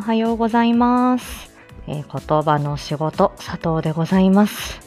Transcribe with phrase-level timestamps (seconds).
[0.00, 1.50] おはようございます。
[1.86, 4.80] えー言葉の仕事、佐藤でございます。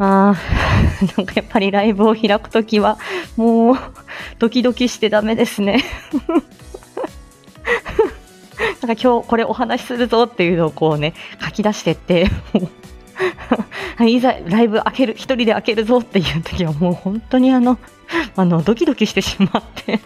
[0.00, 2.98] あー、 なんかやっぱりライブを開くときは、
[3.36, 3.76] もう、
[4.40, 5.84] ドキドキしてダメですね。
[8.82, 12.68] なんか今日これお話しするぞっていうのをこうね、書き出してって、もう
[13.96, 17.78] は い、ざライブ開ける、一人で開けるぞっていう時はもう本当にあの、
[18.34, 20.00] あの、ドキドキしてしまって、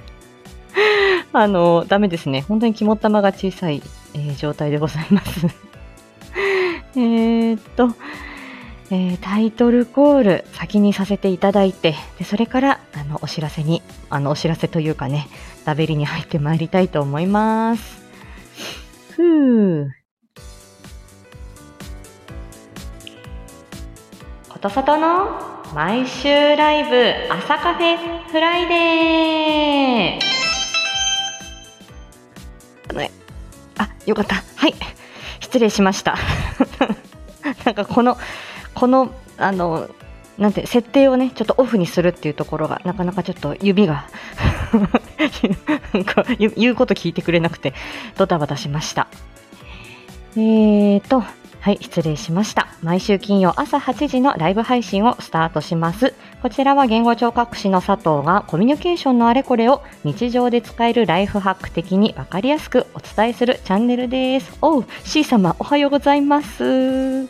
[1.32, 2.44] あの、ダメですね。
[2.46, 3.82] 本当に肝っ玉が小さい、
[4.14, 5.46] えー状態でございます。
[6.96, 7.94] えっと、
[8.90, 15.28] えータイトルコール先にさせていただいて、でそれからあのお知らせに、あのお知らせというかね、
[15.64, 18.02] ラベリに入ってまいりたいと思います。
[19.12, 19.22] ふ
[19.82, 19.90] う。
[24.48, 27.96] ことさとの毎週ライブ朝カフェ
[28.28, 30.27] フライデー
[34.08, 34.36] よかった。
[34.56, 34.74] はい。
[35.40, 36.16] 失礼しました。
[37.64, 38.16] なんかこの、
[38.74, 39.90] この、あの、
[40.38, 44.06] なんて、設定をね、ちょっとオフにするっていうところが、なかなかちょっと指が、
[46.38, 47.74] 言うこと聞いてくれなくて、
[48.16, 49.08] ドタバタしました。
[50.36, 51.22] えーと、
[51.68, 52.68] はい、失礼しました。
[52.82, 56.14] 毎週金曜朝8時のライブ配信をスタートします。
[56.40, 64.50] こちらは言語聴覚士の佐藤がコミュニケーションのあれこれを日常で使えるライフハック的にわかりやすくお伝えするチャンネルです。
[64.62, 67.26] おう、C 様おはようございます。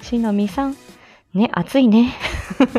[0.00, 0.76] しのみさん。
[1.34, 2.14] ね、暑いね。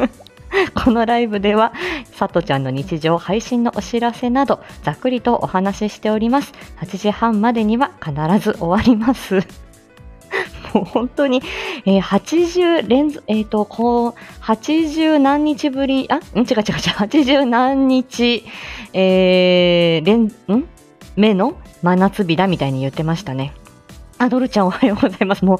[0.74, 1.74] このライブでは、
[2.14, 6.52] さとちゃんの日常配信のお知らせなど、ざっくりとお話ししております。
[6.82, 9.65] 8時半までには必ず終わります。
[10.76, 11.42] もう本当に、
[11.86, 18.44] えー80連続、えっ、と、こう、80何日ぶり、あ、ん違う違う違う、80何日、
[18.94, 20.32] えー、連、ん？
[21.16, 23.54] 目の真夏日だみたいに言ってましたね。
[24.18, 25.46] あ、ドルちゃんおはようございます。
[25.46, 25.60] もう、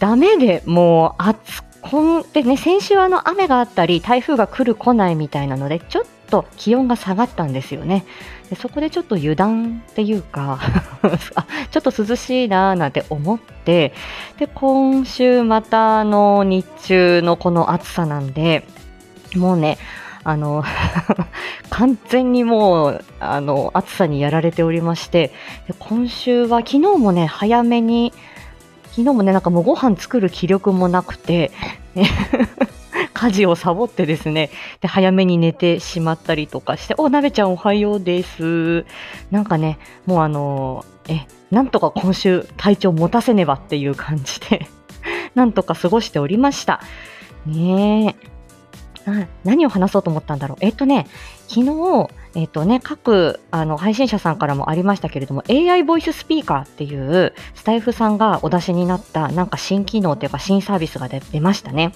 [0.00, 8.04] ダメで、もう、暑こんでね、先週あの雨があったり、台風が来る来ないみたいなので、ちょっと気温が下がったんですよね。
[8.50, 10.58] でそこでちょっと油断っていうか
[11.36, 13.94] あ、ちょっと涼しいなーなんて思って、
[14.38, 18.66] で、今週またの日中のこの暑さなんで、
[19.36, 19.78] もうね、
[20.24, 20.64] あの、
[21.70, 25.32] 完全にもう、あの、暑さにやられておりまして、
[25.68, 28.12] で今週は昨日もね、早めに、
[28.90, 31.52] 昨日もね、なんかもうご飯作る気力もなくて、
[31.94, 32.06] ね
[33.20, 34.48] 家事をサボってですね、
[34.80, 38.86] で、早めに寝てしまったりとかして、お、なべちゃんおはようです。
[39.30, 44.68] なんかね、もうあのえ、なんとか今週体調持たせねばっていう感じで、
[45.34, 46.80] なんとか過ごしておりました。
[47.44, 48.30] ねえ。
[49.44, 50.58] 何を話そうと思ったんだろう。
[50.62, 51.06] えっとね、
[51.46, 61.92] 昨日、えっとね、各あの配信者さんからもありましたけれども、AI ボイススピーカーっていうスタイフさんがお出しになったなんか新機能というか新サービスが出出ましたね。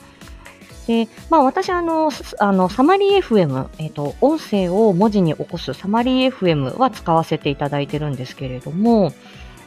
[0.86, 9.12] で、まあ私あの、あの、サマリー FM、えっ、と、音声を文字に起こすサマリー FM は使わせていただいてるんですけれども、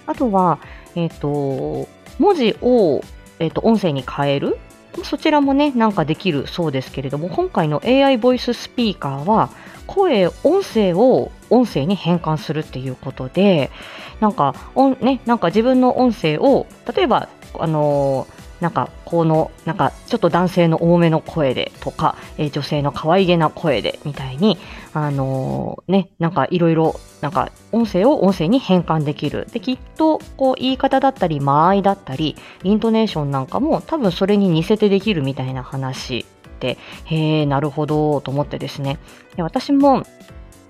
[0.05, 0.59] あとは、
[0.95, 1.87] えっ、と、
[2.19, 3.01] 文字を、
[3.39, 4.57] えっ、と、音声に変える。
[5.03, 9.49] そちらもね、なんかできるそうですけれども、今回の AI ボイススピーカーは、
[9.85, 13.71] 声、音声を音声に変換するっていうことで、
[14.19, 14.55] なんか、
[14.99, 17.29] ね、なんか自分の音声を、例えば、
[17.59, 24.57] あのーなんか、この、なんか、ちょっと男性の多めの声でとか、えー女性の可愛げな声でみたいに、
[24.93, 29.47] あのーね、なんかいろいろ、なんか、音声を音声に変換できる。
[29.51, 36.25] で、きっと、こう、言い方だったり、間合いだったり、イントネーションなんかも、多分それに似せてできるみたいな話
[36.59, 38.97] で、へえ、なるほど、と思ってですね。
[39.35, 40.03] で私も、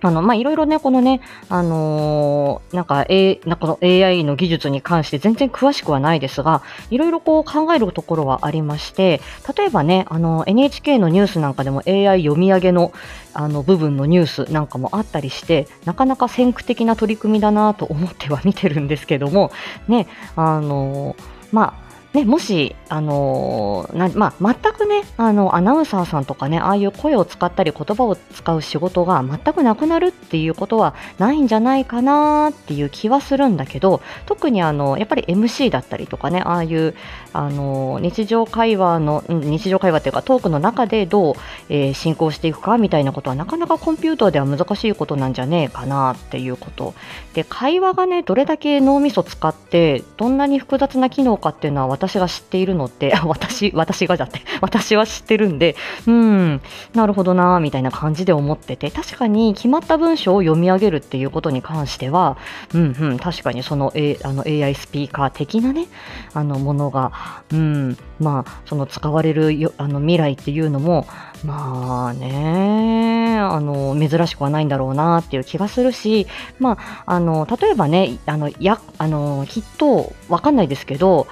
[0.01, 9.21] あの、ま、いろいろね、このね、あのーなんか、A、なんかこの AI の技術に関して全然詳しくはないですが、いろいろこう考えるところはありまして、
[9.57, 12.91] 例えばね、あの、NHK のニュースなんかでも AI 読み上げの、
[13.33, 19.51] あの、部分のニュースなんかもあったりして、なかなか先駆的な取り組みだなと思っては見てるんですけども、
[19.87, 36.95] ね、あのーまあ、ね、もし、あのーまあ、全くね、あの、アナウンサーさんとかね、ああいう声を使ったり言葉を使う仕事が全くなくなるっていうことはないんじゃないかなっていう気はするんだけど、特にあの、やっぱり MC だったりとかね、ああいう、
[37.33, 41.35] あの、日常会話の、日常会話っていうかトークの中でどう、
[41.69, 46.93] えー進行していくかみたいなことはなかなかコンピューターでは難しいことなんじゃねえかなっていうこと。
[47.33, 56.61] で、会話がね、どれだけ脳みそ使って、どんなに複雑な機能かっていうのは私が知っているのって 私私がだって 私は知ってるんでうん
[56.93, 62.37] なるほどなみたいな感じで思ってて確かに決まった文章を読み上げるっていうことに関しては
[62.73, 65.87] うんうん確かにその,、A、あの AI スピーカー的なね
[66.33, 67.11] あのものが
[67.51, 71.07] うんまあその使われるよあの未来っていうのも
[71.43, 76.27] まあねあの珍しくはないんだろうなっていう気がするし
[76.59, 81.27] まああの例えばねあのやあのきっとわかんないですけど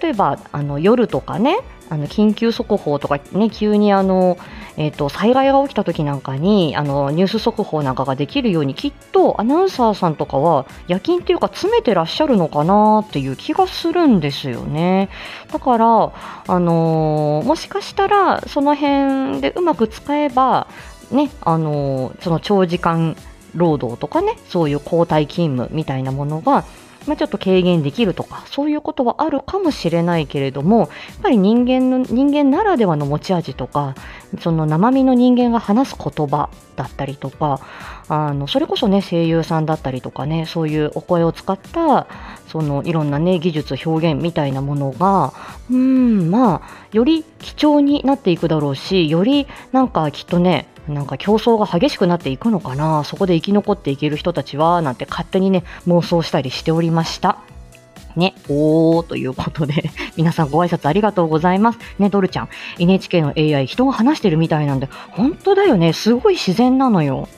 [0.00, 1.58] 例えばあの夜とかね
[1.90, 4.38] あの緊急速報とかね急にあの、
[4.76, 15.10] えーと、災害が起きた時なんかにあのニュース速報なんかができるようにきっとアナウンサーさんとかは夜勤っていうか詰めてらっしゃるのかなっていう気がするんですよね。
[15.52, 15.86] だから
[16.46, 20.68] あのー、もしかしたらその辺でうまく使えば
[21.10, 23.16] ねあのー、その長時間
[23.56, 26.64] 労働とかねそういう交代勤務みたいなものが
[27.06, 30.88] まあ、ちょっと軽減できるとかそういうことはあるかもしれないけれどもやっ
[31.22, 33.94] ぱり人間の人間ならではの持ち味とか
[34.40, 37.60] その生身の人間が話す言葉だったりとか
[38.12, 42.08] あのそれこそね声優さんだったりとかねそういうお声を使った
[42.48, 45.32] そのいろんなね技術表現みたいなものが
[45.70, 46.62] うんまあ
[46.92, 57.38] より貴重になっていくだろうしよりなんかきっとねなんか競争が激しくなっていくのかな、そこで生き残っていける人たちは、なんて勝手にね、妄想したりしておりました。
[58.16, 61.78] ね、おーということで、 皆さんご挨拶ありがとうございます。
[62.00, 62.48] ね、ドルちゃん、
[62.78, 67.28] NHK の AI、人が話してるみたいなんで、本当だよね、すごい自然なのよ。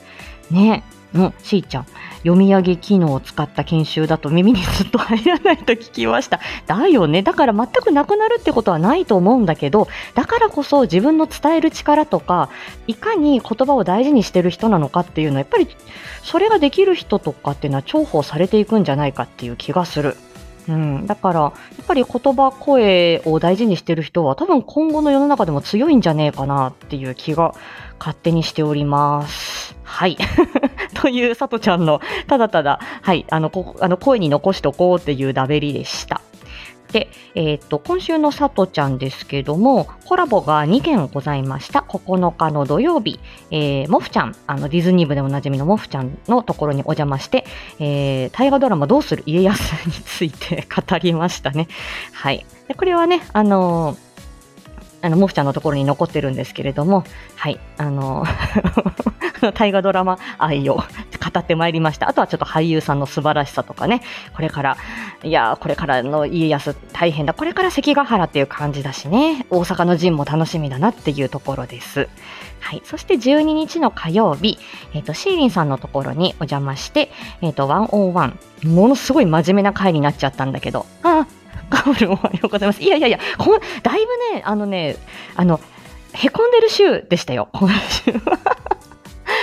[0.53, 0.83] ね、
[1.13, 1.85] う、しーちゃん、
[2.19, 6.39] 読み上げ機能を使った研修だと耳にずっと入らないと聞きました。
[6.65, 7.21] だよね。
[7.21, 12.49] だから全くなくなるってことはないと思うんだけど、だからこそ自分の伝える力とか、
[12.87, 15.67] いかに言葉を大事にしてる人なのかっていうのは、やっぱり
[16.23, 20.15] それができる人とかっていうのは重宝されていくんじゃないかっていう気がする。
[20.69, 21.51] うん、だから、や
[21.81, 27.53] っぱり言葉、声を大事にしてる人は多分今後の世の中でも強いんじゃねえかなっていう気が
[27.99, 29.72] 勝手にしております。
[29.93, 30.17] はい。
[30.99, 36.21] というさとちゃんのただただ、はい、あの、こあの声に残しとこうっていうダベリでした。
[36.91, 41.81] で、えっ、と、今週のさとちゃんですけども、コラボが2件ございました。
[41.81, 43.19] 9日の土曜日、
[43.51, 47.45] えー、モフちゃん、あの、ディズニー部でおなじみのモフちゃんのところにお邪魔して、
[47.79, 51.67] えー、大河ドラマどうする家康について語りましたね。
[52.13, 52.45] はい。
[52.67, 54.12] でこれはね、あのー
[55.03, 57.03] あの、モフちゃんのところに残ってるんですけれども、
[57.35, 58.23] はい、あの、
[59.53, 60.83] 大河ドラマ愛を語
[61.37, 62.07] ってまいりました。
[62.07, 64.01] あとはちょっと俳優さんの素晴らしさとかね、
[64.33, 64.77] これから、
[65.21, 67.33] いやこれからの家康大変だ。
[67.33, 72.07] これから関ヶ原っていう感じだしね、大阪の陣も楽しみだなっていうところです。
[72.61, 72.81] はい。
[72.85, 74.57] そして12日の火曜日、
[74.93, 77.11] えっ、ー、と、シーリンさんのところにお邪魔して、
[77.41, 81.27] えっ、ー、と、101、ものすごい真面目な回になっちゃったんだけど、あ、
[81.69, 82.81] カオルおはようございます。
[82.81, 84.97] いやいやいや、こだいぶね、あのね、
[85.35, 85.59] あの、
[86.13, 88.39] へこんでる週でしたよ、今週は。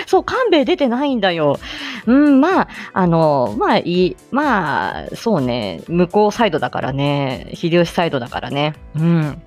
[0.07, 1.59] そう、勘弁出てないんだよ。
[2.07, 8.75] うん、まあ、あの、まあ、いい、まあ、そうね、向こうサイドだからね、秀吉サイドだからね。
[8.97, 9.43] うん。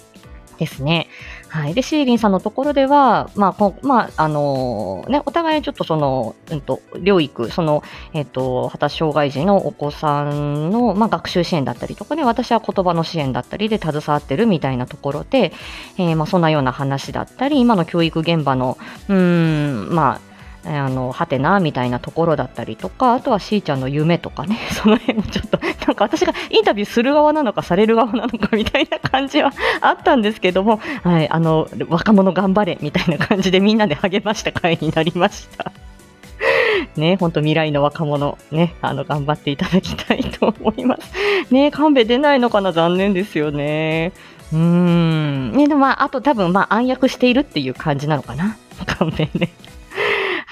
[0.57, 1.07] ですね。
[1.53, 1.75] はい。
[1.75, 7.83] で、シーリンさんのところでは、まあ、こまあ、あのー、ね、お互いちょっとその、うんと、療育、その、
[8.15, 15.53] えっ、ー、と、発達障害児のお子さんの、まあ、学習支援だったりとかね、私は言葉の支援だったりで携わってるみたいなところで、
[15.99, 20.32] えー、まあ、そんなような話だったり、今の教育現場の、うん、まあ、
[20.65, 29.51] あの、はてな、みたいなところだったりとか、あとはしーちゃんの夢とかね、 その辺もちょっと、なんか私がインタビューする側なのかされる側なのかみたいな感じは
[29.81, 35.71] あったんですけども、はい、あの、若者頑張れ、みたいな感じでみんなで励ました回になりました。
[36.95, 41.11] ね、ほんと未来の若者、ね、あの、頑張っていただきたいと思います。
[41.53, 44.11] ね、勘弁出ないのかな残念ですよね。
[44.51, 45.51] うーん。
[45.53, 48.57] ね、でもまあ、あと多分まあ暗躍しているっていう感じなのかな。
[48.85, 49.49] 勘弁ね。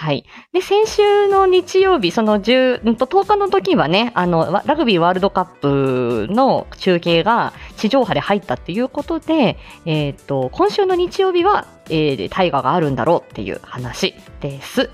[0.02, 0.26] はい。
[0.52, 14.90] で、先週の日曜日、その10、10日の時はね、あの、ラグビーワールドカップの中継が地上波で入ったっていうことで、えっ、ー、と、今週の日曜日は、えー、大河があるんだろうっていう話です。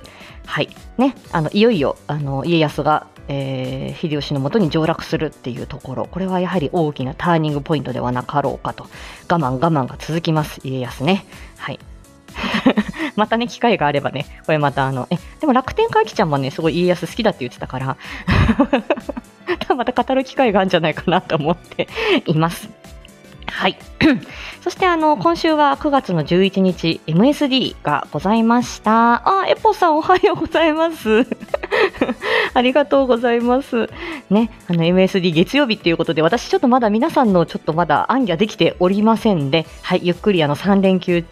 [0.46, 0.68] はい。
[0.98, 8.88] ね、あの、いよいよ、あの、家康が、えー、秀吉のもとに上洛するっていうところ、これはやはり大きなターニングポイントではなかろうかと、
[9.30, 11.26] 我慢我慢が続きます、家康ね。
[11.60, 11.80] はい。
[13.16, 17.98] またね、機会があればね、これまたあの、え、でも楽天会きちゃんもね、すごい家康好きだって言ってたから、
[19.76, 21.88] また語る機会があるんじゃないかなと思って
[22.26, 22.70] います。
[23.48, 23.78] はい。
[24.62, 29.28] そしてあの、今週は9月の11日、MSD がございました。
[29.28, 31.26] あ、エポさんおはようございます。
[32.54, 33.90] ありがとうございます。
[34.30, 41.24] ね、あの MSD 月曜日っていうことで、私ちょっとまだ皆さんのちょっとまだ暗記できておりませんで、はい、ゆっくりあの3連休、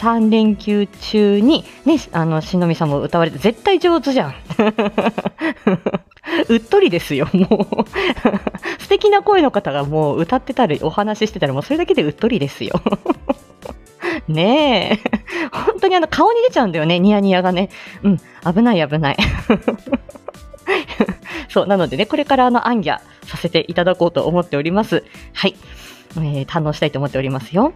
[0.00, 4.34] 3連休中に、ね、あの、しのみさんも歌われて、絶対上手じゃん。
[6.48, 7.84] うっとりですよ、もう。
[8.80, 12.80] 素敵な声の方がもう歌ってたり、お話ししてたら、もうそれだけでうっとりですよ。
[14.26, 15.10] ねえ。
[15.52, 17.68] 本当にあの、顔に出ちゃうんだよね、ニヤニヤがね。
[18.02, 19.16] うん、危ない危ない。
[21.50, 25.04] そう、なのでね、これからあの、アンギャさせていただこうと思っております。
[25.34, 25.56] はい。
[26.16, 27.74] えー堪能したいと思っておりますよ。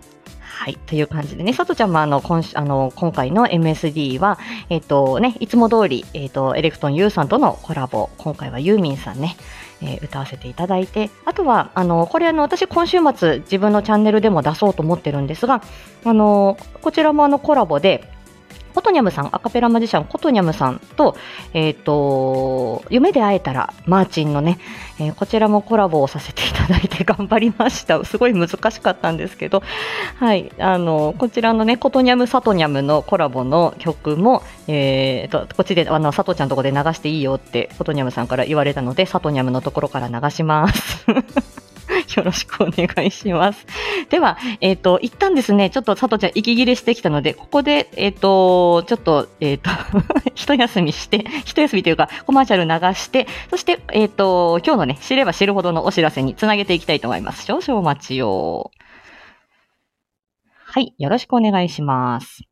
[0.54, 0.78] はい。
[0.86, 4.38] という感じでね、さとちゃんもあの、今、あの、今回の MSD は、
[4.70, 9.36] えっ、とね、いつも通り、えっ、と、エレクトン U さんとのコラボ、今回はユーミンさんね、
[9.82, 15.60] えー歌わせていただいて、あとは、あの、これあの、私今週末自分のチャンネルでも出そうと思ってるんですが、
[16.04, 18.08] あの、こちらもあのコラボで、
[18.74, 21.16] コトニャムさん、アカペラマジシャン、コトニャムさんと、
[21.52, 24.58] えっ、と、夢で会えたら、マーチンのね、
[24.98, 28.04] えーこちらもコラボをさせていただいて 頑張りました。
[28.04, 29.62] すごい難しかったんですけど、
[30.18, 41.63] はい、あの、こちらのね、コトニャム、サトニャムのコラボの曲も、えーと、こっちで、あの、サトちゃんのとこで流していいよって、コトニャムさんから言われたので、サトニャムのところから流します。
[42.16, 43.66] よろしくお願いします。
[44.10, 49.70] では、えっ、と、一旦ですね、ちょっと佐藤ちゃん息切れしてきたので、ここで、えっ、と、ちょっと、えっ、と、
[50.34, 57.44] 一休みして、一休みというか、コマーシャル流して、そして、えっ、と、今日のね、知れば知るほどのお知らせにつなげていきたいと思います。
[57.44, 58.70] 少々お待ちを。
[60.74, 62.42] はい、よろしくお願いします。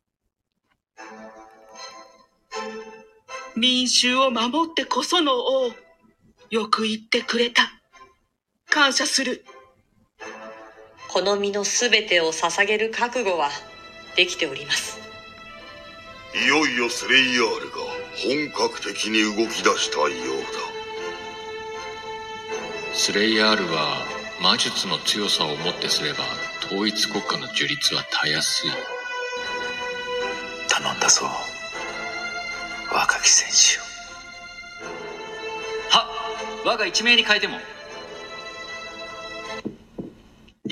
[3.57, 5.73] 民衆を守ってこその王。
[6.51, 7.82] よく言ってくれた。
[8.75, 9.45] 感謝する。
[11.13, 13.51] この身のすべてを捧げる覚悟は
[14.17, 14.99] できております。
[16.43, 17.77] いよいよスレイヤールが
[18.57, 20.09] 本格的に動き出したよう
[22.95, 24.07] スレイヤールは
[24.41, 26.25] 魔術の強さをもってすれば
[26.65, 28.67] 統一国家の樹立はたやす。
[28.67, 28.71] い
[30.71, 31.27] 頼んだぞ
[32.91, 33.83] 若き戦士よ
[35.91, 36.09] は
[36.65, 37.59] 我が一命に変えても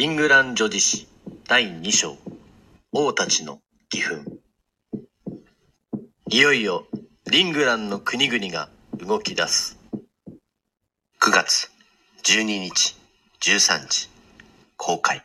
[0.00, 1.06] リングラン女子史
[1.46, 2.16] 第2章。
[2.90, 3.60] 王たちの
[3.92, 4.22] 義憤。
[6.30, 6.86] いよいよ
[7.30, 9.78] リングランの国々が動き出す。
[11.20, 11.70] 9月
[12.22, 12.96] 12日
[13.42, 14.08] 13時
[14.78, 15.22] 公開。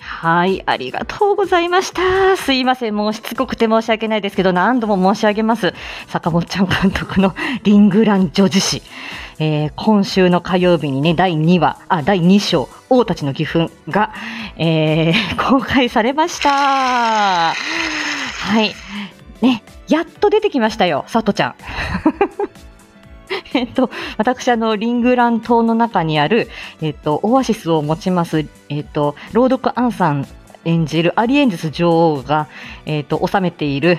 [0.00, 2.36] はい、ありがとうございました。
[2.36, 5.74] すいません、もうしつこくて申し訳ないですけど、何度も申し上げます。
[6.06, 8.82] 坂本ちゃん監督のリングラン女子誌。
[9.40, 14.12] えー今週の火曜日にね、第2話、あ、第2章、王たちの義憤が、
[14.56, 16.50] えー公開されました。
[16.50, 17.54] は
[18.62, 18.74] い。
[19.40, 21.54] ね、やっと出てきましたよ、さとちゃん。
[23.54, 26.48] えっと、私、あの、リングラン島の中にある、
[26.80, 30.26] えっと、オアシスを持ちます、えっと、朗読アンさん
[30.64, 32.48] 演じるアリエンジス女王が、
[32.86, 33.98] えっと、治めている、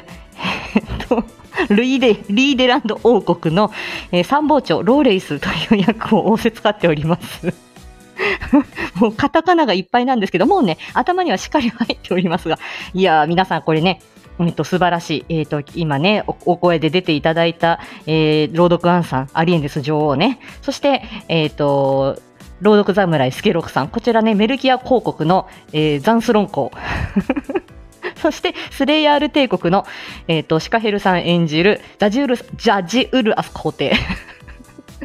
[0.76, 1.24] えっと、
[1.70, 3.72] ルイデ、リーデランド王国の、
[4.12, 7.54] えー参謀長、ローレイスという役を仰せつかっております。
[8.96, 12.60] もうカタカナがいっぱいなんですけど、もうね、頭にはしっかり入っておりますが、
[12.94, 14.02] いやー、皆さんこれね、
[14.40, 15.40] えっと、素晴らしい。
[15.40, 20.40] えっと、今ね、おお声で出ていただいた、えー、朗読アンさん、アリエンデス女王ね。
[20.62, 22.20] そして、えっと、
[22.62, 23.90] 朗読侍スケロクさん。
[23.90, 26.72] こちらね、メルキア広告の、えーザンスロン公。
[28.16, 29.86] そして、スレイヤール帝国の、
[30.28, 33.94] えっ、と、シカヘルさん演じる、ジャジウル、ジャジウルアス皇帝。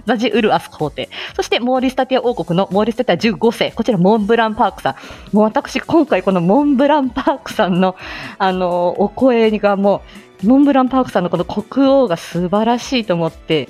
[0.06, 1.08] ザジウルアス皇帝。
[1.34, 3.72] そして、モーリスタティア王国のモーリスタティア15世。
[3.72, 5.36] こちら、モンブランパークさん。
[5.36, 7.96] もう私、今回このモンブランパークさんの、
[8.38, 10.02] あの、お声がも
[10.42, 13.68] う、モンブランパークさんのこの国王が素晴らしいと思って、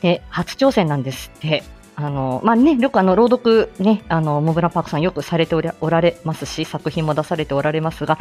[0.00, 1.62] で、初挑戦なんですって。
[2.00, 8.18] あの、まあ、ね、よくあの、朗読ね、あの、モブラパークさんよくされておりおられますし、作品も出されておられますが、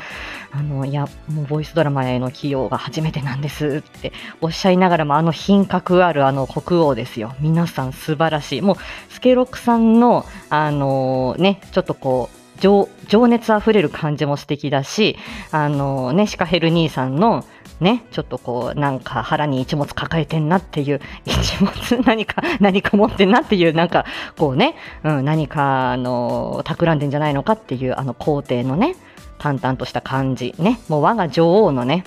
[0.51, 7.35] あの、いや、もうボイスドラマへの起用が初めてなんですっておっしゃいながらも、あの品格あるあの国王ですよ。
[7.39, 8.61] 皆さん素晴らしい。
[8.61, 8.77] もう、
[9.13, 15.17] スケロクさんの、あのね、ちょっとこう、情情熱あふれる感じも素敵だし、
[15.51, 17.45] あのね、シカヘル兄さんの、
[17.79, 21.71] ね、ちょっとこう、なんか腹に一物抱えてんなっていう、一物
[22.05, 24.05] 何か、何か持ってんなっていう、なんか、
[24.37, 28.95] こうね、うん、何か、あの、企んでんじゃないのかっていう、あの、皇帝のね、
[29.37, 32.03] 淡々とした感じ、ね、もう我が女王のね、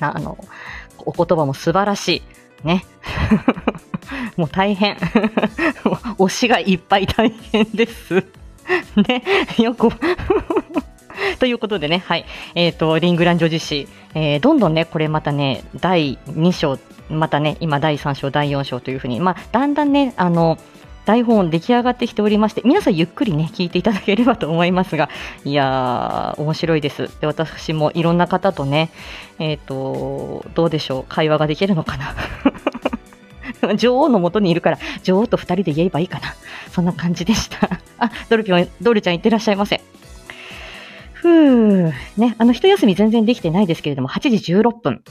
[0.00, 0.38] あの、
[0.98, 2.22] お言葉も素晴らし
[2.62, 2.84] い、ね。
[4.36, 4.96] もう大変。
[6.18, 8.24] 推しがいっぱい大変です。
[8.96, 9.22] ね、
[9.58, 9.88] よく、
[11.38, 12.24] ということでね、はい。
[12.54, 16.78] えっ、と、リングラン女子誌、えーどんどんね、これまたね、第2章、
[17.10, 20.58] またね、今第3章、第4章というふうに、まあ、だんだんね、あの、
[21.04, 25.10] 台本出来上がってきておりまして、皆さんゆっくりね、聞いていただければと思いますが、
[25.44, 27.10] いやー、面白いです。
[27.20, 28.90] で、私もいろんな方とね、
[29.38, 32.14] えっ、と、どうでしょう、会話ができるのかな。
[33.76, 36.34] 女王のもとにいるから、女王と二人で言えばいいかな。
[36.70, 37.80] そんな感じでした。
[37.98, 39.80] あ、ドルピョン、ドルちゃんいってらっしゃいませ。
[41.24, 45.02] ふうね、あの、一休み全然できてないですけれども、8時16分。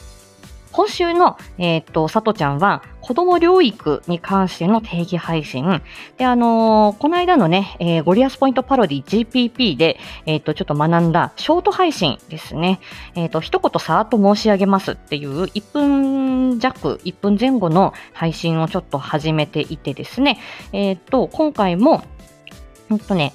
[0.72, 5.82] 今週の、えっ、と、さとちゃんは、子供療育に関しての定義配信。
[6.18, 12.80] で、あのーこの間のね、えーゴリアスポイントパロディ GPP で、えっ、と、ちょっと学んだショート配信ですね。
[13.16, 20.40] えっ、と、一言さーっと申し上げますっていう1分弱、1分前後の配信をちょっと始めていてですね。
[20.74, 22.04] えっ、と、今回も、
[22.90, 23.34] ほんとね、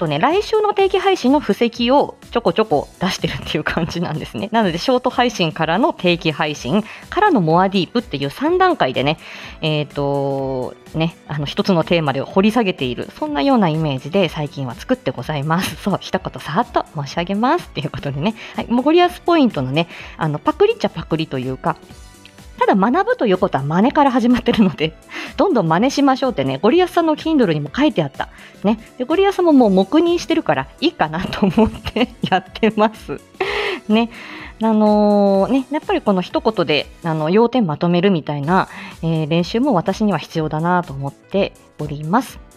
[0.00, 4.48] とね、来週の定期配信の布石をちょこちょこ出してるっていう感じなんですね。
[4.50, 9.18] なので、ショート配信からの定期配信からのモアディープっていう3段階でね、
[9.60, 15.76] えっ、と、ね、あの、一つのテーマで掘り下げている、そんなようなイメージで最近は作ってございます。
[15.76, 21.76] そう、一言さーっと申し上げますっていうことでね、はい、もうゴリアスポイントのね、あの、パクリっちゃパクリというか、
[22.60, 24.92] ただ学ぶということは真似から始まってるので、
[25.38, 28.28] どんどん真似しましょうってね、ゴリアスさんの Kindle にも書いてあった。
[28.64, 28.78] ね。
[28.98, 33.18] で、ゴリアスももう黙認してるからいいかなと思ってやってます。
[33.88, 34.10] ね。
[34.62, 38.68] あのーね、やっぱりこの一言で、あの、要点まとめるみたいな、
[39.02, 42.49] えー練習も私には必要だなと思っております。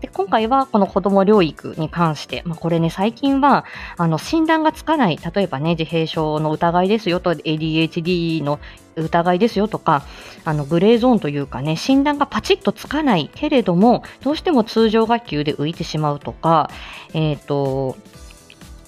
[0.00, 3.64] で今回はこの子供療育に関して、まあ、これね、最近は
[3.96, 8.58] あの診断がつかない、例えばね、自閉症の疑いですよと、ADHD の
[8.96, 10.02] 疑いですよとか、
[10.44, 16.70] あのグレーゾーンというかね、診断がパチッとつかないけれども、どうしても通常学級で浮いてしまうとか、
[17.14, 17.96] えっ、と、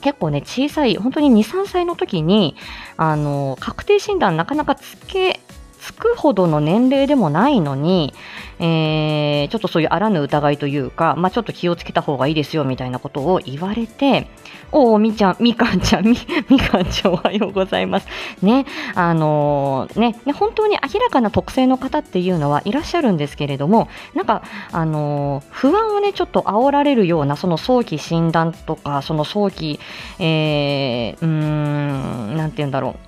[0.01, 2.55] 結構ね、小さい、本当に2、3歳の時に、
[2.97, 5.41] あの、確定診断なかなかつけ、
[5.89, 8.13] つくほどの年齢でもないのに、
[8.59, 14.27] えーちょっとそういうあらぬ疑いというか、まあ、ちょっと気をつけた方がいいですよみたいなことを言われて、
[14.73, 16.17] おお、みちゃん、みかんちゃん、み、
[16.51, 18.09] みかんちゃんおはようございます。
[18.43, 29.81] ね、あのーね、ね、本当に明らかな特性の方っていうのはいらっしゃるんですけれども、なんか、あのー不安をね、ちょっと煽られるような、その早期診断とか、その早期、
[30.19, 33.08] えー、うーん、なんて言うんだろう。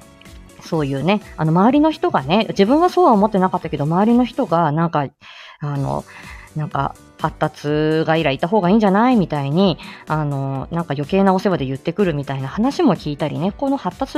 [0.71, 5.09] そういうね、あの、周りの人がね、自分はそうは思ってなかったけど、周りの人が、なんか、
[5.59, 6.05] あの、
[6.55, 9.17] なんか、発達外来いた方がいいんじゃない？
[9.17, 9.79] みたいに、
[10.09, 14.13] あの、なんか余計なお世話で言ってくるみたいな話も聞いたりね、この発達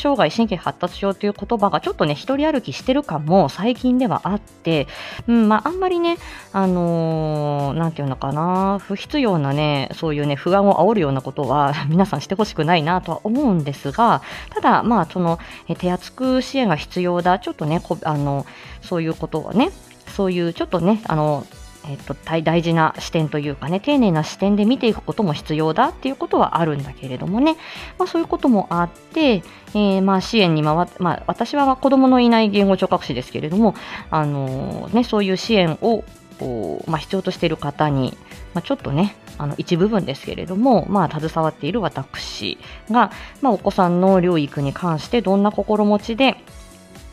[0.00, 4.86] 障害、神経発達症という言葉がちょっとね、一人歩きしてる感も最近ではあって、
[5.28, 6.16] うん、まあ、あんまりね、
[6.52, 15.38] あのーなんていうのかな、不必要なね、そういうね、不安を煽るようなことは 皆さんしてほしくないなとは思うんですが、ただ、まあ、その、
[15.78, 18.46] 手厚く支援が必要だ、ちょっとね、こあの、
[18.82, 19.70] そういうことはね、
[20.08, 21.46] そういうちょっとね、あの、
[21.86, 27.56] えっと、大事な視点というかね、丁寧な視点で見ていくことも必要だっていうことはあるんだけれどもね、
[27.98, 29.42] まあ、そういうこともあって、
[29.74, 33.74] えーまあ、支援に回って、まあ、私は子供のいない言語聴覚士ですけれども、
[34.10, 36.04] あのね、そういう支援を、
[36.86, 38.16] まあ、必要としている方に、
[38.54, 42.56] まあ、ちょっとね、あの一部分ですけれども、まあ、携わっている私
[42.90, 43.10] が、
[43.42, 46.36] まあ、お子さんの療育に関してどんな心持ちで、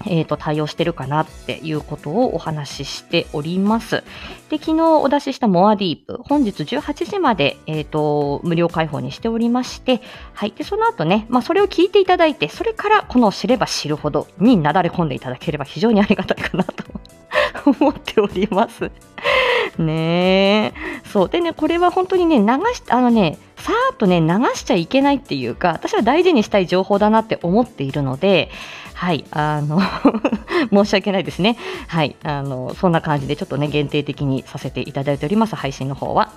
[0.08, 4.04] えー、と対応してるかなっていうことをお話ししております。
[4.50, 10.02] で、昨日お出ししたモアディープ、本日18時まで、えー、と無料開放にしておりまして、
[10.34, 10.54] はい。
[10.56, 16.84] で、その後ね、まあ、それを聞いていただいて、それからこの知れば知るほどになだれ込んでいただければ非常にありがたいかなと
[17.66, 18.92] 思っております。
[19.78, 20.74] ねえ。
[21.12, 21.30] そう。
[21.30, 28.50] でね、これは本当にね、流し、あのね、さーっとね、流しちゃいけないっていうか、私は大事にしたい情報だなって思っているので、
[28.94, 29.82] はい、あの、
[30.72, 31.58] 申し訳ないですね。
[31.88, 36.32] はい、あの、そんな感じでちょっとね、限定的にさせていただいております、配信の方は。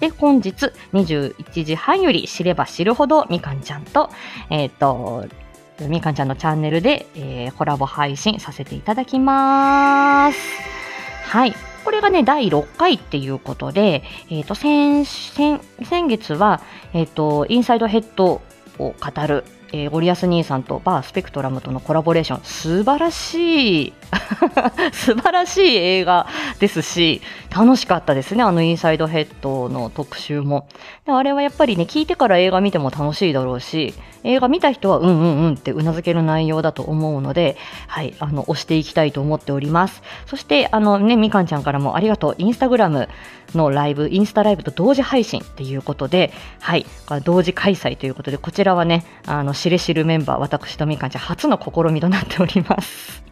[0.00, 4.10] で、本日21時半より知れば知るほどみかんちゃんと、
[4.50, 5.26] えっ、と、
[5.80, 10.38] みかんちゃんのチャンネルで、えーコラボ配信させていただきます。
[11.24, 11.54] はい。
[11.84, 16.60] これがね、第6回っていうことで、えっ、と、先、先、先月は、
[16.92, 18.40] えっ、と、インサイドヘッドを
[18.78, 18.94] 語
[19.26, 19.44] る
[19.74, 22.44] えーゴリアス兄さんとバースペクトラムとのコラボレーション。
[22.44, 23.92] 素晴らしい。
[24.94, 26.28] 素晴らしい映画
[26.60, 27.20] ですし
[27.50, 30.68] 楽しかったですねあのインサイドヘッドの特集も。
[31.06, 40.02] あれはやっぱりね聞いてから映画見ても楽しいだろうし映画見た人はうんうんうんってうなずける内容だと思うのではいあの押していきたいと思っております。
[40.24, 42.34] そしてあのねみかんちゃんからもありがとう。
[42.38, 43.10] インスタグラム
[43.54, 46.86] のライブインスタライブと同時配信っていうことではい
[47.22, 53.22] 同時開催ということでこちらはねあのしれしるメンバー私とみかんちゃん初の試みとなっております。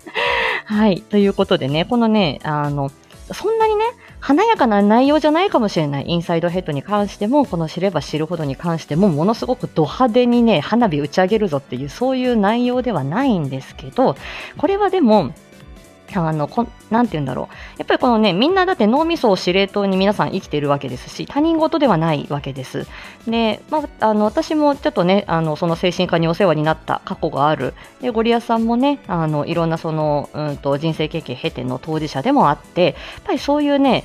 [0.67, 2.91] はいということでねこのねあの
[3.33, 3.82] そんなにね
[4.23, 6.05] 華やかな内容じゃないかもしれない。
[6.07, 14.17] インサイドヘッドに関してもこの知れば知るほどに関してもものすごくド派手にね花火打ち上げるぞっていうそういう内容ではないんですけど
[14.57, 15.35] これはでも
[16.15, 17.55] あのこなんて言うんだろう。
[17.79, 22.87] やっぱりこのねみんなだって脳みそを司令塔に皆さん生きているわけですし他人事ではないわけです。
[23.27, 27.75] で、まあ、あの私もちょっとねあのその精神科にお世話になった過去がある。
[28.01, 32.95] でゴリアさんもねあのいろんなその、うん、と人生経験経ての当事者でもあってやっ
[33.25, 34.05] ぱりそういうね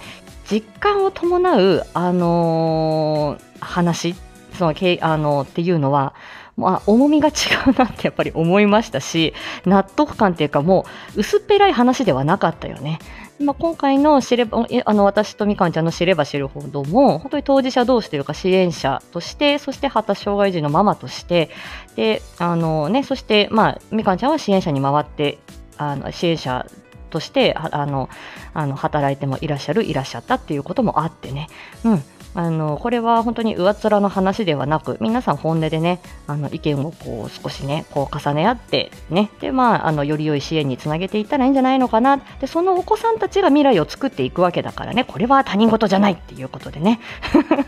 [0.49, 4.15] 実感を伴う、あのー話
[4.53, 6.13] そのあのっていうのは
[6.57, 7.31] まあ、重みが違
[7.67, 9.33] うなってやっぱり思いましたし
[9.65, 12.99] 納得感っていうかもう薄っぺらい話ではなかったよね。
[13.39, 21.51] まあ、今回の知ればあの私とみかんちゃんの知れば知るほども本当に当事者同士というか支援者としてそして発達障害児のママとして
[21.95, 25.37] であの、ね、そして、まあ、みかんちゃんは支援者に回って
[25.77, 26.65] あの支援者
[27.11, 28.09] としてあの
[28.55, 31.47] あの働いてもいらっしゃるいらっしゃったっていうこともあってね、
[31.83, 42.17] うん、あのこれは本当に上っ面の話ではなく皆さん本音でねあの意見をこう少しねこう重ね合ってねでまああのより良い支援につなげていったらいいんじゃないのかな。
[42.39, 46.99] でそのお子さんたちが未来を作っていくわけだからねこれは他人事じゃないっていうことでね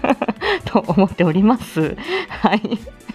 [0.66, 1.96] と思っております。
[2.30, 2.62] はい。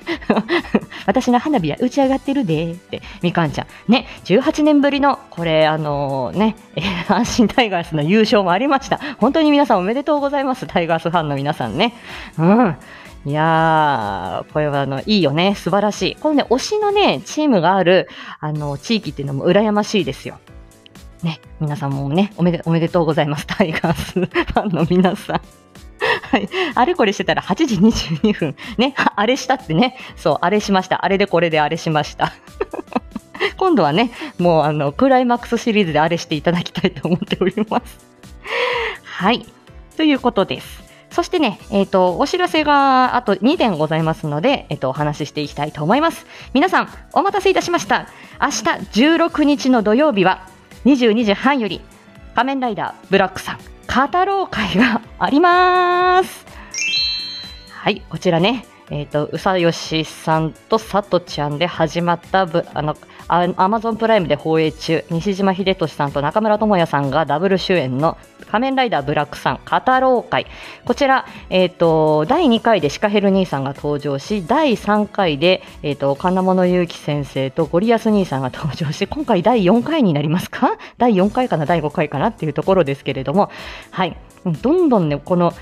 [1.07, 3.67] 私の花火は打ち上がってるでってみかんちゃん。
[3.91, 6.57] ね18年ぶりのこれあのね、
[7.09, 9.01] 阪神タイガースの優勝もありました。
[9.19, 11.95] 本当に皆さんおめでとうございますタイガースファンの皆さんね
[12.39, 12.77] うん
[13.27, 15.55] いやー、これはあの、いいよね。
[15.55, 16.17] 素晴らしい。
[16.17, 18.07] このね、推しのね、チームがある、
[18.39, 20.39] あの、地域っていうのも羨ましいですよ。
[21.23, 23.47] ね、皆さんもね、おめで、おめでとうございます。
[23.47, 25.41] タイガースファンの皆さん。
[26.31, 26.51] はい。
[26.75, 28.57] あれこれしてたら8時22分。
[28.77, 28.95] ね。
[29.17, 29.97] あれしたってね。
[30.17, 31.03] そう、あれしました。
[31.03, 32.35] あれでこれであれしました。
[33.57, 38.07] 今度はね、もうあの、クライマックスシリーズであれしていただきたいと思っております。
[39.03, 39.47] はい。
[39.97, 40.84] ということです。
[41.15, 46.27] そしてね、えっ、と、お知らせがあと2点ございますので、えっ、と、お話ししていきたいと思います。
[46.55, 48.09] 皆さん、お待たせいたしました。
[48.43, 48.63] 明日
[49.23, 50.49] 16日の土曜日は、
[50.85, 51.83] 22時半より、
[52.35, 56.45] 仮面ライダー BLACK SUN、語ろう会があります。
[57.71, 62.97] はい、こちらね、えっ、と、うさよしさんとさとちゃんで始まったぶ、あの、
[63.29, 68.19] Amazon Prime で放映中、西島秀俊さんと中村倫也さんがダブル主演の
[68.55, 70.47] 仮面ライダー BLACK SUN 語ろう会。
[70.85, 80.79] こちら、えっ、と、第2回でシカヘル兄さんが登場し、第3回で、えっ、と、金物祐希先生とゴリアス兄さんが登場し、今回第4回になりますか？
[80.99, 82.29] 第4回かな、第5回かな？
[82.29, 83.51] っていうところですけれども、
[83.91, 84.17] はい。
[84.63, 85.53] どんどんね、この、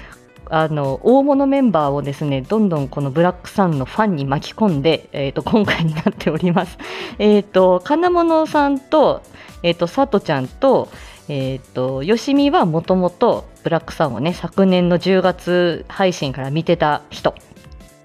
[0.50, 6.76] あの大物メンバーをですねどんどんこのブラックさんのファンに巻き込んで、えー、と今回になっております。
[7.18, 9.22] えっ、と金物さんと,、
[9.62, 10.90] えー、とさとちゃんと,、
[11.28, 17.34] えー、とよしみはもともとブラックさんをね昨年の10月配信から見てた人。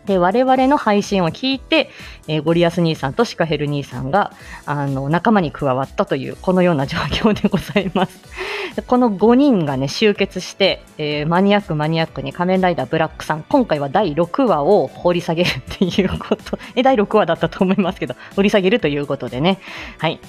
[0.08, 1.92] で我々の配信を聞いて、
[2.28, 4.32] えーゴリアス兄さんとシカヘル兄さんが
[4.66, 8.20] あの仲間に加わったというこのような状況でございます。
[8.88, 19.60] この5人がね集結して、えーマニアックマニアックに仮面ライダーブラックさん今回は第6話を掘り下げるっていうこと え第6話だったと思いますけど掘り下げるということでね
[19.98, 20.20] はい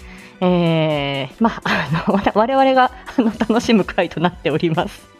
[0.40, 5.17] えー、まああの 我々があの楽しむ回となっております。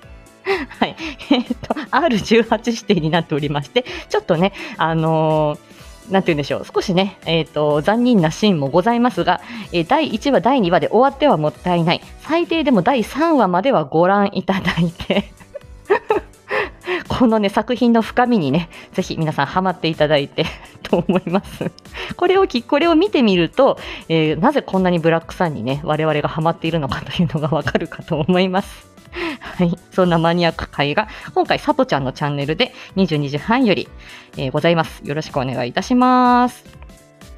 [0.79, 0.97] はい。
[1.31, 5.79] えっ、と、R18 指定になっておりまして、ちょっとね、あのー
[6.11, 12.01] なんて言うんでしょう、少しね、えっ、と、残忍なシーンもございますが、えー第1話、第2話で終わってはもったいない。
[12.21, 15.31] 最低でも第3話まではご覧いただいて、
[17.09, 20.47] このね、作品の深みにね、ぜひ皆さんハマっていただいて
[20.83, 21.71] と思います。
[22.17, 28.88] これをき、これを見てみると、えーなぜこんなにブラックさんにね、我々がハマっているのかというのがわかるかと思います。
[29.41, 29.77] はい。
[29.93, 33.89] そんなマニアック会が、今回、さとちゃんのチャンネルで22時半より、
[34.37, 35.01] えーございます。
[35.05, 36.65] よろしくお願いいたします。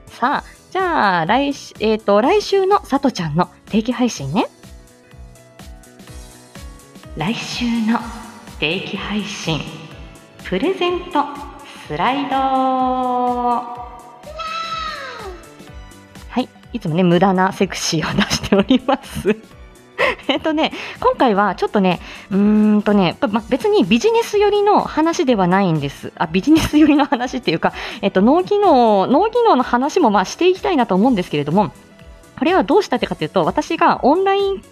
[0.06, 4.46] さあ、じゃあ、来し、えっ、と、来週のさとちゃんの定期配信ね。
[7.16, 7.98] 来週の
[8.61, 9.61] 定期配信、
[10.44, 11.24] プレゼント
[11.87, 13.90] スライドは
[16.37, 16.48] い。
[16.72, 19.60] いつもね、無駄なセクシーを出しております。
[20.32, 26.12] えっとね、今回はちょっとね、うーんとね、ま、別にビジネス寄りの話ではないんです。
[26.16, 31.72] あ、ビジネス寄りの話っていうか、 えっと、脳機能、脳機能の話もまあしていきたいなと思うんですけれども、
[32.38, 34.62] これはどうしたってかというと、私がオンライン、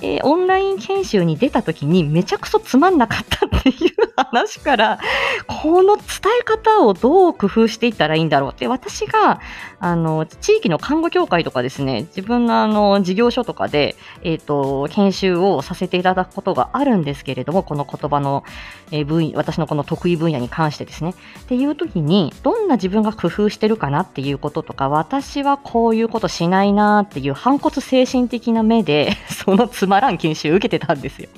[0.00, 5.00] えーオンライン研修に出た時にめちゃくそつまんなかったっていう話から、
[5.46, 6.04] この伝
[6.40, 9.40] え方をどう工夫していったらいいんだろうって、私が、
[9.84, 18.44] あの、地域の看護協会とかですね、自分のあの、事業所とかで、えっ、と、研修をさせていただくことがあるんですけれども、この言葉の、
[18.92, 21.10] えー分野、私のこの得意分野に関してですね。
[21.10, 31.28] っていう時に、どんな自分が工夫してるかなっていうこととか、私はこういうことしないなっていう反骨精神的な目で、 そのつまらん研修を受けてたんですよ。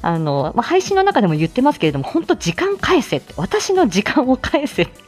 [0.00, 5.04] あの、まあ、配信の中でも言ってますけれども、本当時間返せって、私の時間を返せって。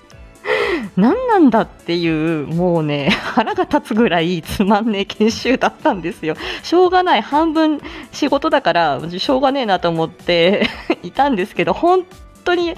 [0.96, 6.36] 何なんだっていう、もうね、腹が立つぐらいつまんねえ研修だったんですよ。
[6.62, 7.80] しょうがない、半分
[8.12, 10.68] 仕事だから、しょうがねえなと思って
[11.02, 12.04] いたんですけど、本
[12.44, 12.74] 当に、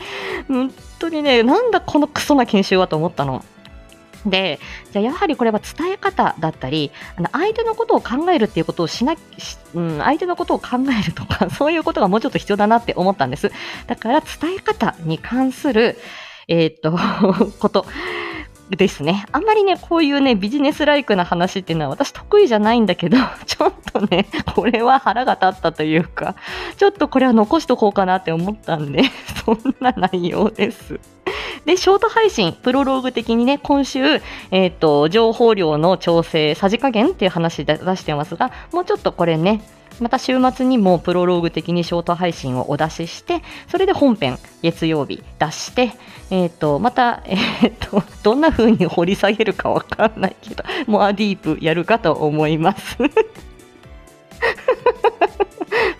[0.48, 3.44] 本当にね、なんだこのクソな研修はと思ったの。
[4.26, 4.58] で、
[4.92, 13.52] じゃあやはりこれは伝え方だったり、あの相手のことを考えるっていうことをしな、しうん、相手のことを考えるとか、そういうことがもうちょっと必要だなって思ったんです。
[13.86, 15.98] だから伝え方に関する、
[16.48, 16.98] えーっと、
[17.60, 17.86] こと
[18.70, 19.26] ですね。
[19.32, 26.34] あんまりね、こういうね、ビジネスライクな話っていうのは私得意じゃないんだけど、 ちょっとね、これは腹が立ったというか、
[26.76, 29.02] ちょっとこれは残しとこうかなって思ったんで、
[29.44, 30.98] そんな内容です。
[31.68, 34.00] で、ショート配信、プロローグ的にね、今週、
[34.50, 39.60] えっ、と、情報量の調整、さじ加減っていう話で出してますが、もうちょっとこれね、
[40.00, 45.92] また週末にもプロローグ的にショート配信をお出しして、それで本編、月曜日出して、
[46.30, 52.96] えっ、と、また、 えっ、と、どんな風に掘り下げるかわかんないけど、モアディープやるかと思います。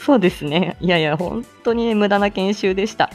[0.01, 0.79] そうですね。
[0.81, 3.11] いやいや、本当に、ね、無駄な研修でした。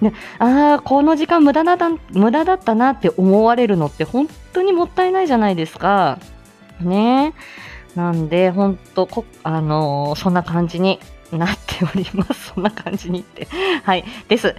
[0.00, 1.76] ね、ああ、この時間無駄だ
[2.12, 6.18] 無駄だったなって思われるのって本当にもったいないじゃないですか。
[6.80, 7.32] ね。
[7.94, 11.00] なんで、本当こ、あのーそんな感じに
[11.32, 12.52] なっております。
[12.54, 13.48] そんな感じにって。
[13.84, 14.04] はい。
[14.28, 14.54] です。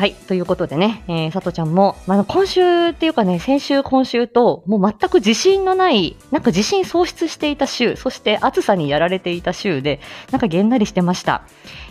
[0.00, 0.14] はい。
[0.14, 11.42] ということでね、えー、さとちゃんも、まあ、今週っていうかね、先週、今週と、もう全く自信のない、なんか自信喪失していた週、そして暑さにやられていた週で、なんかげんなりしてました。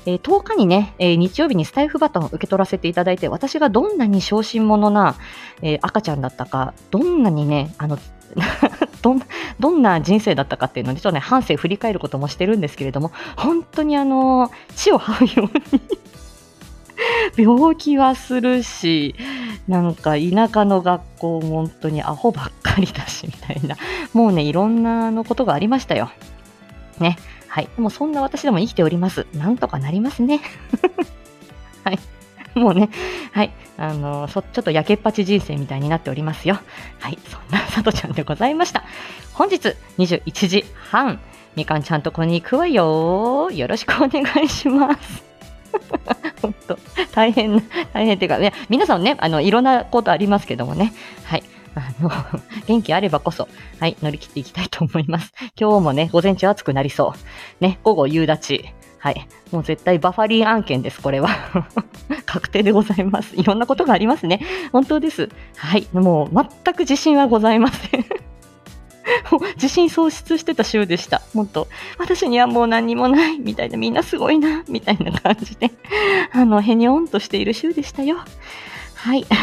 [0.08, 5.16] えー10日にね、えー日曜日にスタイフバトンを受け取らせていただいて、私がどんなに小心者な、
[5.62, 8.00] えー赤ちゃんだったか、どんなにね、あの、
[9.04, 9.22] どん
[9.60, 16.00] どんな人生だったかっていうので、ちょっとね、半生振り返ることもしてるんですけれども、本当にあの、血を這うように
[17.38, 19.16] 病気はするし、
[19.68, 23.76] なんか田舎の学校本当にアホばっかりだし、みたいな。
[24.14, 26.10] もうね、いろんなのことがありましたよ。
[27.00, 27.18] ね。
[27.48, 27.70] はい。
[27.76, 29.26] でもそんな私でも生きております。
[29.34, 30.42] なんとかなりますね。
[31.84, 32.00] はい。
[32.56, 32.90] もうね、
[33.32, 33.52] はい。
[33.78, 36.60] あのそ、ちょっとやけっぱち人生みたいになっておりますよ。
[37.00, 37.18] はい。
[37.28, 38.84] そんなさとちゃんでございました。
[39.34, 41.20] 本日21時半、
[41.56, 43.50] みかんちゃんとこに行くわよ。
[43.52, 45.29] よろしくお願いします。
[46.42, 46.78] 本当
[47.14, 47.62] 大変な、
[47.94, 50.94] 大変っていうかね、皆さんね、あの、いろんなことありますけどもね。
[51.26, 51.44] はい。
[51.76, 52.12] あの、
[52.68, 53.48] 元気あればこそ、
[53.80, 55.34] はい、乗り切っていきたいと思います。
[55.60, 57.64] 今日もね、午前中暑くなりそう。
[57.64, 58.64] ね、午後夕立。
[59.00, 59.28] はい。
[59.52, 61.30] もう絶対バファリン案件です、これは。
[62.26, 63.36] 確定でございます。
[63.36, 64.42] いろんなことがありますね。
[64.72, 65.30] 本当です。
[65.56, 65.88] はい。
[65.94, 68.06] もう全く自信はございません。
[69.56, 71.22] 自信喪失してた週でした。
[71.34, 71.68] 本当
[71.98, 75.72] 私にはもう何にもない、みたいな、みんなすごいな、みたいな感じで、
[76.32, 78.18] あの、へにょんとしている週でしたよ。
[78.96, 79.26] はい。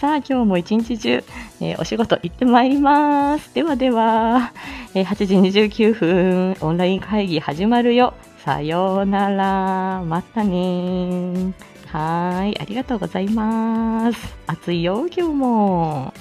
[0.00, 1.24] さあ、今日も一日中、
[1.60, 3.52] えーお仕事行ってまいります。
[3.52, 4.52] ではでは、
[4.94, 8.14] えー8時29分、オンライン会議始まるよ。
[8.44, 10.02] さようなら。
[10.04, 11.52] またね。
[11.86, 14.36] はい、ありがとうございます。
[14.46, 16.14] 暑いよ、今日も。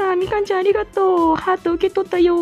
[0.00, 1.36] ああみかんちゃんありがとう。
[1.36, 2.34] ハート受け取ったよ。